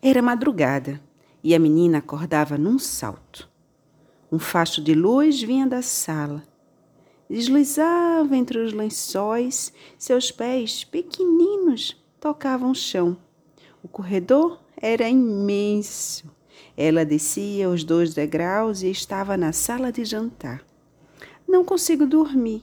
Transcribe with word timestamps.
Era 0.00 0.22
madrugada 0.22 1.00
e 1.42 1.56
a 1.56 1.58
menina 1.58 1.98
acordava 1.98 2.56
num 2.56 2.78
salto. 2.78 3.48
Um 4.30 4.38
facho 4.38 4.80
de 4.80 4.94
luz 4.94 5.42
vinha 5.42 5.66
da 5.66 5.82
sala. 5.82 6.44
Deslizava 7.28 8.36
entre 8.36 8.58
os 8.58 8.72
lençóis, 8.72 9.72
seus 9.98 10.30
pés 10.30 10.84
pequeninos 10.84 11.96
tocavam 12.20 12.70
o 12.70 12.76
chão. 12.76 13.16
O 13.82 13.88
corredor 13.88 14.60
era 14.76 15.08
imenso. 15.08 16.30
Ela 16.76 17.04
descia 17.04 17.68
os 17.68 17.82
dois 17.82 18.14
degraus 18.14 18.82
e 18.82 18.90
estava 18.92 19.36
na 19.36 19.52
sala 19.52 19.90
de 19.90 20.04
jantar. 20.04 20.64
Não 21.46 21.64
consigo 21.64 22.06
dormir. 22.06 22.62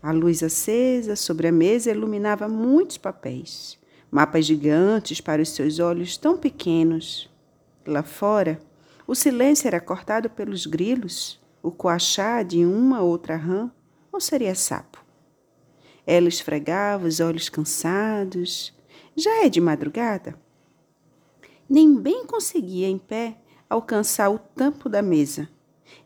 A 0.00 0.12
luz 0.12 0.44
acesa 0.44 1.16
sobre 1.16 1.48
a 1.48 1.52
mesa 1.52 1.90
iluminava 1.90 2.46
muitos 2.46 2.96
papéis 2.96 3.76
mapas 4.10 4.46
gigantes 4.46 5.20
para 5.20 5.42
os 5.42 5.50
seus 5.50 5.78
olhos 5.78 6.16
tão 6.16 6.36
pequenos. 6.36 7.30
Lá 7.86 8.02
fora, 8.02 8.60
o 9.06 9.14
silêncio 9.14 9.66
era 9.66 9.80
cortado 9.80 10.28
pelos 10.28 10.66
grilos, 10.66 11.40
o 11.62 11.70
coachá 11.70 12.42
de 12.42 12.64
uma 12.64 13.00
outra 13.00 13.36
rã, 13.36 13.70
ou 14.12 14.20
seria 14.20 14.54
sapo. 14.54 15.04
Ela 16.06 16.28
esfregava 16.28 17.06
os 17.06 17.20
olhos 17.20 17.48
cansados. 17.48 18.74
Já 19.14 19.44
é 19.44 19.48
de 19.48 19.60
madrugada? 19.60 20.38
Nem 21.68 22.00
bem 22.00 22.24
conseguia, 22.24 22.88
em 22.88 22.96
pé, 22.96 23.36
alcançar 23.68 24.30
o 24.30 24.38
tampo 24.38 24.88
da 24.88 25.02
mesa. 25.02 25.48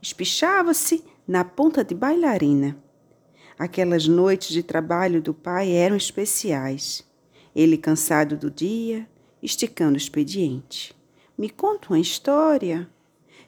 Espichava-se 0.01 1.05
na 1.27 1.45
ponta 1.45 1.85
de 1.85 1.95
bailarina. 1.95 2.77
Aquelas 3.57 4.09
noites 4.09 4.49
de 4.49 4.63
trabalho 4.63 5.23
do 5.23 5.33
pai 5.33 5.71
eram 5.71 5.97
especiais. 5.97 7.05
Ele, 7.55 7.77
cansado 7.77 8.37
do 8.37 8.51
dia, 8.51 9.07
esticando 9.43 9.95
o 9.95 9.97
expediente. 9.97 10.95
Me 11.37 11.51
conta 11.51 11.89
uma 11.91 11.99
história. 11.99 12.89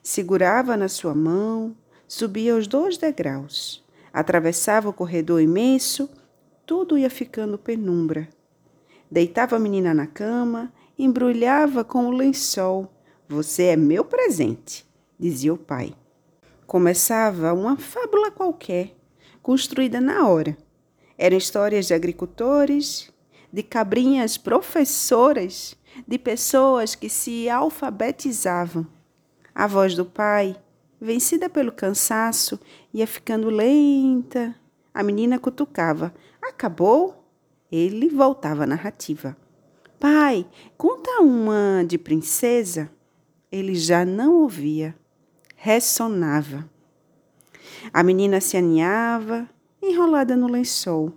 Segurava 0.02 0.76
na 0.76 0.88
sua 0.88 1.14
mão, 1.14 1.76
subia 2.06 2.56
os 2.56 2.66
dois 2.66 2.98
degraus, 2.98 3.82
atravessava 4.12 4.88
o 4.88 4.92
corredor 4.92 5.40
imenso, 5.40 6.10
tudo 6.66 6.98
ia 6.98 7.08
ficando 7.08 7.56
penumbra. 7.56 8.28
Deitava 9.10 9.56
a 9.56 9.58
menina 9.58 9.94
na 9.94 10.06
cama, 10.06 10.72
embrulhava 10.98 11.84
com 11.84 12.06
o 12.06 12.10
lençol. 12.10 12.90
Você 13.28 13.64
é 13.64 13.76
meu 13.76 14.04
presente, 14.04 14.86
dizia 15.18 15.54
o 15.54 15.58
pai. 15.58 15.94
Começava 16.66 17.52
uma 17.52 17.76
fábula 17.76 18.30
qualquer, 18.30 18.94
construída 19.42 20.00
na 20.00 20.28
hora. 20.28 20.56
Eram 21.16 21.36
histórias 21.36 21.86
de 21.86 21.94
agricultores 21.94 23.13
de 23.54 23.62
cabrinhas 23.62 24.36
professoras, 24.36 25.76
de 26.08 26.18
pessoas 26.18 26.96
que 26.96 27.08
se 27.08 27.48
alfabetizavam. 27.48 28.84
A 29.54 29.68
voz 29.68 29.94
do 29.94 30.04
pai, 30.04 30.56
vencida 31.00 31.48
pelo 31.48 31.70
cansaço, 31.70 32.58
ia 32.92 33.06
ficando 33.06 33.48
lenta. 33.48 34.56
A 34.92 35.04
menina 35.04 35.38
cutucava. 35.38 36.12
Acabou? 36.42 37.24
Ele 37.70 38.08
voltava 38.08 38.64
à 38.64 38.66
narrativa. 38.66 39.36
Pai, 40.00 40.44
conta 40.76 41.20
uma 41.20 41.84
de 41.86 41.96
princesa. 41.96 42.90
Ele 43.52 43.76
já 43.76 44.04
não 44.04 44.34
ouvia. 44.34 44.96
Ressonava. 45.54 46.68
A 47.92 48.02
menina 48.02 48.40
se 48.40 48.56
aninhava, 48.56 49.48
enrolada 49.80 50.36
no 50.36 50.48
lençol. 50.48 51.12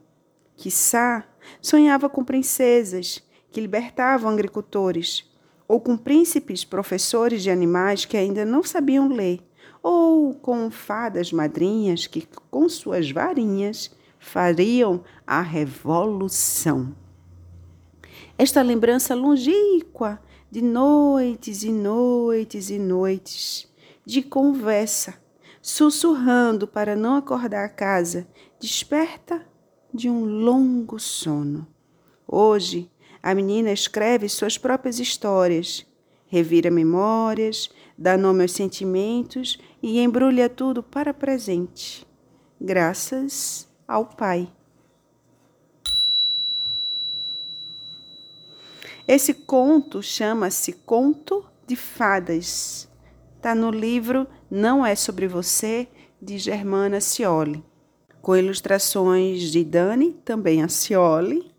Quiçá 0.55 1.27
Sonhava 1.61 2.09
com 2.09 2.23
princesas 2.23 3.23
que 3.51 3.61
libertavam 3.61 4.31
agricultores, 4.31 5.29
ou 5.67 5.81
com 5.81 5.97
príncipes 5.97 6.63
professores 6.63 7.43
de 7.43 7.49
animais 7.49 8.05
que 8.05 8.15
ainda 8.15 8.45
não 8.45 8.63
sabiam 8.63 9.09
ler, 9.09 9.41
ou 9.83 10.33
com 10.33 10.71
fadas 10.71 11.31
madrinhas 11.31 12.07
que, 12.07 12.27
com 12.49 12.67
suas 12.69 13.11
varinhas, 13.11 13.91
fariam 14.19 15.03
a 15.25 15.41
revolução. 15.41 16.95
Esta 18.37 18.61
lembrança 18.61 19.15
longínqua 19.15 20.21
de 20.49 20.61
noites 20.61 21.63
e 21.63 21.71
noites 21.71 22.69
e 22.69 22.79
noites 22.79 23.67
de 24.05 24.21
conversa, 24.21 25.15
sussurrando 25.61 26.67
para 26.67 26.95
não 26.95 27.15
acordar 27.15 27.65
a 27.65 27.69
casa, 27.69 28.27
desperta 28.59 29.45
de 29.93 30.09
um 30.09 30.25
longo 30.25 30.99
sono. 30.99 31.67
Hoje, 32.27 32.89
a 33.21 33.33
menina 33.33 33.71
escreve 33.71 34.29
suas 34.29 34.57
próprias 34.57 34.99
histórias, 34.99 35.85
revira 36.27 36.69
memórias, 36.69 37.69
dá 37.97 38.17
nome 38.17 38.41
aos 38.41 38.51
sentimentos 38.51 39.57
e 39.81 39.99
embrulha 39.99 40.49
tudo 40.49 40.83
para 40.83 41.13
presente, 41.13 42.05
graças 42.59 43.67
ao 43.87 44.05
Pai. 44.05 44.51
Esse 49.07 49.33
conto 49.33 50.03
chama-se 50.03 50.73
Conto 50.73 51.45
de 51.65 51.77
Fadas. 51.77 52.89
Está 53.37 53.55
no 53.55 53.71
livro 53.71 54.27
Não 54.51 54.85
é 54.85 54.95
sobre 54.95 55.27
você, 55.27 55.87
de 56.21 56.37
Germana 56.37 56.99
Cioli 56.99 57.63
com 58.27 58.35
ilustrações 58.35 59.53
de 59.53 59.63
Dani, 59.63 60.11
também 60.25 60.61
a 60.61 60.67
Cioli, 60.67 61.49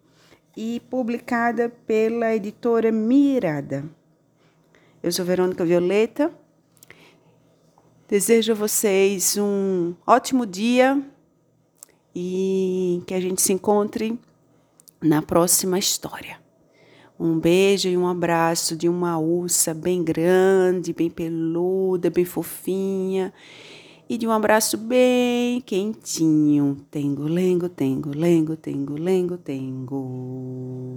e 0.54 0.82
publicada 0.90 1.70
pela 1.70 2.36
editora 2.36 2.92
Mirada. 2.92 3.86
Eu 5.02 5.10
sou 5.10 5.24
Verônica 5.24 5.64
Violeta. 5.64 6.30
Desejo 8.06 8.52
a 8.52 8.54
vocês 8.54 9.38
um 9.38 9.94
ótimo 10.06 10.44
dia 10.44 11.02
e 12.14 13.02
que 13.06 13.14
a 13.14 13.20
gente 13.20 13.40
se 13.40 13.54
encontre 13.54 14.20
na 15.00 15.22
próxima 15.22 15.78
história. 15.78 16.38
Um 17.18 17.38
beijo 17.38 17.88
e 17.88 17.96
um 17.96 18.06
abraço 18.06 18.76
de 18.76 18.90
uma 18.90 19.18
ursa 19.18 19.72
bem 19.72 20.04
grande, 20.04 20.92
bem 20.92 21.08
peluda, 21.08 22.10
bem 22.10 22.26
fofinha 22.26 23.32
e 24.08 24.16
de 24.16 24.26
um 24.26 24.32
abraço 24.32 24.78
bem 24.78 25.60
quentinho. 25.60 26.76
Tengo, 26.90 27.24
lengo, 27.24 27.68
tengo, 27.68 28.10
lengo, 28.10 28.56
tengo, 28.56 28.94
lengo, 28.94 29.36
tengo. 29.36 30.88